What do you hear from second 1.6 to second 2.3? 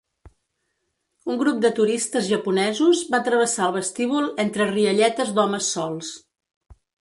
de turistes